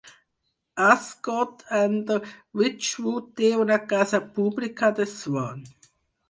[0.85, 5.63] Ascott-under-Wychwood té una casa pública, The Swan.